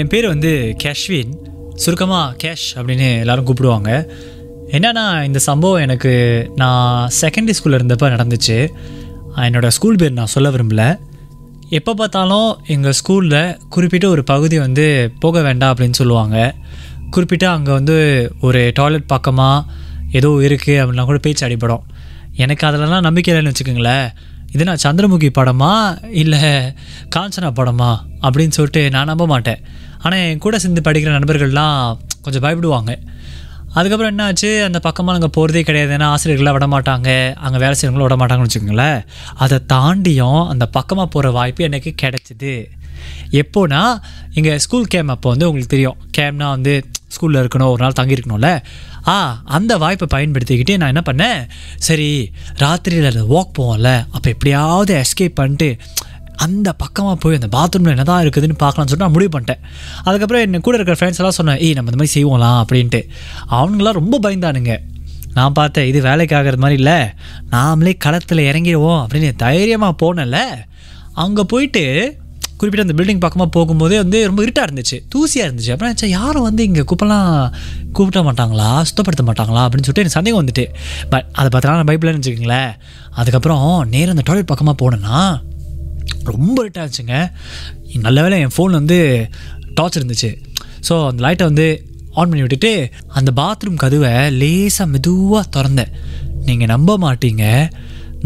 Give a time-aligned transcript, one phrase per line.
[0.00, 0.50] என் பேர் வந்து
[0.82, 1.32] கேஷ்வின்.
[1.82, 3.90] சுருக்கமாக கேஷ் அப்படின்னு எல்லாரும் கூப்பிடுவாங்க.
[4.76, 6.12] என்னன்னா இந்த சம்பவம் எனக்கு
[6.62, 8.58] நான் செகண்டரி ஸ்கூலில் இருந்தப்போ நடந்துச்சு.
[9.46, 10.84] என்னோடய ஸ்கூல் பேர் நான் சொல்ல விரும்பல.
[11.78, 13.42] எப்போ பார்த்தாலும் எங்கள் ஸ்கூலில்
[13.74, 14.86] குறிப்பிட்ட ஒரு பகுதி வந்து
[15.24, 16.36] போக வேண்டாம் அப்படின்னு சொல்லுவாங்க.
[17.14, 17.96] குறிப்பிட்ட அங்கே வந்து
[18.46, 19.66] ஒரு டாய்லெட் பக்கமாக
[20.18, 21.84] ஏதோ இருக்குது அப்படின்னா கூட பேச்சு அடிப்படும்
[22.44, 24.08] எனக்கு அதிலலாம் நம்பிக்கை இல்லைன்னு வச்சுக்கோங்களேன்.
[24.54, 25.72] இது நான் சந்திரமுகி படமா
[26.22, 26.40] இல்லை
[27.14, 27.90] காஞ்சனா படமா
[28.24, 29.60] அப்படின்னு சொல்லிட்டு நான் நம்ப மாட்டேன்.
[30.02, 32.92] ஆனால் என் கூட சேர்ந்து படிக்கிற நண்பர்கள்லாம் கொஞ்சம் பயப்படுவாங்க.
[33.74, 34.50] அதுக்கப்புறம் என்னாச்சு?
[34.62, 35.92] அந்த பக்கமாக நாங்கள் போகிறதே கிடையாது.
[35.96, 37.10] ஏன்னா ஆசிரியர்கள்லாம் விட மாட்டாங்க.
[37.34, 39.00] அங்கே வேலை செய்கிறவங்களும் விட மாட்டாங்கன்னு வச்சுக்கோங்களேன்.
[39.34, 42.54] அதை தாண்டியும் அந்த பக்கமாக போகிற வாய்ப்பு எனக்கு கிடச்சிது.
[43.32, 43.82] எப்போனா
[44.34, 45.98] இங்கே ஸ்கூல் கேம் அப்போ வந்து உங்களுக்கு தெரியும்.
[46.18, 46.72] கேம்னா வந்து
[47.14, 48.50] ஸ்கூலில் இருக்கணும் ஒரு நாள் தங்கியிருக்கணும்ல.
[49.08, 51.40] ஆ அந்த வாய்ப்பை பயன்படுத்திக்கிட்டு நான் என்ன பண்ணேன்?
[51.76, 52.10] சரி
[52.58, 53.90] ராத்திரியில் வாக் போவோம்ல.
[54.10, 55.76] அப்போ எப்படியாவது எஸ்கேப் பண்ணிட்டு
[56.44, 59.60] அந்த பக்கமாக போய் அந்த பாத்ரூமில் என்ன தான் இருக்குதுன்னு பார்க்கலாம்னு சொல்லிட்டு நான் முடிவு பண்ணிட்டேன்.
[60.06, 63.00] அதுக்கப்புறம் என் கூட இருக்கிற ஃப்ரெண்ட்ஸ் எல்லாம் சொன்னேன் ஏய் நம்ம இந்த மாதிரி செய்வோம்லாம் அப்படின்ட்டு.
[63.58, 64.74] அவனுங்களாம் ரொம்ப பயந்தானுங்க.
[65.36, 66.98] நான் பார்த்தேன் இது வேலைக்கு ஆகிறது மாதிரி இல்லை.
[67.54, 70.40] நாமளே களத்தில் இறங்கிடுவோம் அப்படின்னு தைரியமாக போனேன்ல
[71.24, 71.84] அங்கே போயிட்டு
[72.60, 75.70] குறிப்பிட்ட அந்த பில்டிங் பக்கமாக போகும்போதே வந்து ரொம்ப இருட்டாக இருந்துச்சு தூசியாக இருந்துச்சு.
[75.74, 77.28] அப்புறம் நினச்சேன் யாரும் வந்து இங்கே குப்பெல்லாம்
[77.96, 80.64] கூப்பிட மாட்டாங்களா சுத்தப்படுத்த மாட்டாங்களா அப்படின்னு சொல்லிட்டு எனக்கு சந்தேகம் வந்துட்டு.
[81.12, 82.72] பட் அதை பார்த்தா நான் பைப்பில் நினச்சிக்கிங்களேன்
[83.20, 83.64] அதுக்கப்புறம்
[83.94, 85.20] நேராக அந்த டாய்லெட் பக்கமாக போனேன்னா
[86.24, 87.18] ரொம்ப இருட்டாக இருந்துச்சுங்க
[88.06, 88.98] நல்ல வேளை என் ஃபோன் வந்து
[89.78, 90.30] டார்ச் இருந்துச்சு.
[90.88, 91.66] ஸோ அந்த லைட்டை வந்து
[92.18, 92.72] ஆன் பண்ணி விட்டுட்டு
[93.18, 95.92] அந்த பாத்ரூம் கதவை லேசாக மெதுவாக திறந்தேன்.
[96.48, 97.44] நீங்கள் நம்ப மாட்டீங்க.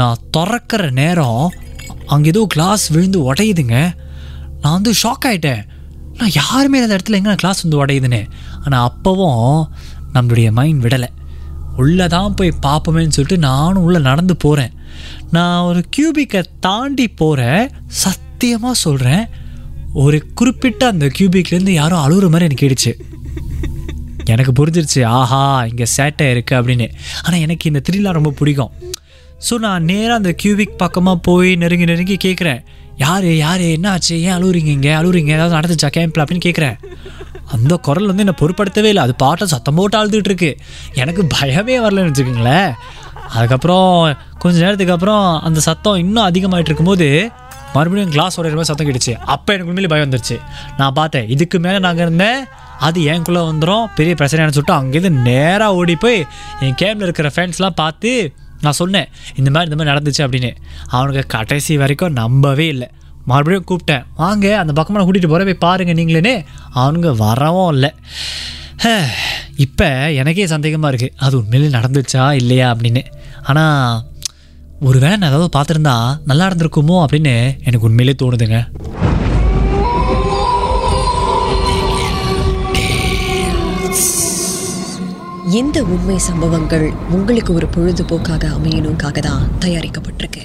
[0.00, 1.44] நான் திறக்கிற நேரம்
[2.06, 3.78] அங்கே ஏதோ கிளாஸ் விழுந்து உடையுதுங்க.
[4.62, 5.62] நான் வந்து ஷாக் ஆகிட்டேன்
[6.18, 8.22] நான் யாருமே அந்த இடத்துல எங்கே கிளாஸ் வந்து உடையுதுன்னு.
[8.64, 9.68] ஆனால் அப்போவும்
[10.14, 11.08] நம்மளுடைய மைண்ட் விடலை.
[11.76, 14.72] உள்ளே தான் போய் பார்ப்போமேன்னு சொல்லிட்டு நானும் உள்ளே நடந்து போகிறேன்
[15.30, 19.24] நான் ஒரு கியூபிக்கை தாண்டி போகிறேன் சத்தியமாக சொல்கிறேன்
[19.92, 22.92] ஒரு குறிப்பிட்ட அந்த கியூபிக்லேருந்து யாரும் அழுகுற மாதிரி எனக்கு கேட்டுச்சு.
[24.24, 26.86] எனக்கு புரிஞ்சிருச்சு ஆஹா இங்கே சேட்டை இருக்குது அப்படின்னு.
[27.22, 28.70] ஆனால் எனக்கு இந்த த்ரில்லாம் ரொம்ப பிடிக்கும்.
[29.48, 32.60] ஸோ நான் நேராக அந்த கியூபிக் பக்கமாக போய் நெருங்கி நெருங்கி கேட்குறேன்
[32.96, 34.92] யார் யார் என்ன ஆச்சு ஏன் அழுவுறீங்க இங்கே?
[34.94, 36.76] அழுவுறீங்க ஏதாவது நடந்துச்சா கேம்பில் அப்படின்னு கேட்குறேன்
[37.54, 39.02] அந்த குரல் வந்து என்னை பொருட்படுத்தவே இல்லை.
[39.06, 40.50] அது பாட்டை சத்தம் போட்டு அழுதுகிட்டு இருக்கு
[41.02, 42.70] எனக்கு பயமே வரலன்னு வச்சுக்கோங்களேன்.
[43.36, 43.90] அதுக்கப்புறம்
[44.42, 47.08] கொஞ்ச நேரத்துக்கு அப்புறம் அந்த சத்தம் இன்னும் அதிகமாகிட்டு இருக்கும்போது
[47.74, 50.36] மறுபடியும் கிளாஸ் உடையிற மாதிரி சத்தம் கிடச்சி அப்போ எனக்கு உண்மையிலே பயம் வந்துருச்சு.
[50.80, 52.40] நான் பார்த்தேன் இதுக்கு மேலே நாங்கள் இருந்தேன்.
[52.86, 56.20] அது என்குள்ளே வந்துடும் பெரிய பிரச்சனைன்னு சொல்லிட்டு அங்கேருந்து நேராக ஓடி போய்
[56.66, 58.10] என் கேமில் இருக்கிற ஃப்ரெண்ட்ஸ்லாம் பார்த்து
[58.64, 59.08] நான் சொன்னேன்
[59.38, 60.50] இந்த மாதிரி இந்த மாதிரி நடந்துச்சு அப்படின்னு.
[60.96, 62.88] அவனுக்கு கடைசி வரைக்கும் நம்பவே இல்லை.
[63.30, 64.06] மறுபடியும் கூப்பிட்டேன்.
[64.22, 66.34] வாங்க அந்த பக்கமாக நான் கூட்டிகிட்டு போகிற போய் பாருங்கள் நீங்களேனே
[66.82, 67.90] அவனுங்க வரவும் இல்லை.
[69.64, 69.88] இப்போ
[70.20, 73.02] எனக்கே சந்தேகமாக இருக்குது அது உண்மையிலே நடந்துச்சா இல்லையா அப்படின்னு.
[73.50, 74.00] ஆனால்
[74.88, 75.96] ஒரு வேளை நான் ஏதாவது பார்த்துருந்தா
[76.30, 77.34] நல்லா இருந்திருக்குமோ அப்படின்னு
[77.68, 78.60] எனக்கு உண்மையிலே தோணுதுங்க.
[85.60, 86.84] எந்த உண்மை சம்பவங்கள்
[87.16, 90.44] உங்களுக்கு ஒரு பொழுதுபோக்காக அமையணுக்காக தான் தயாரிக்கப்பட்டிருக்கு.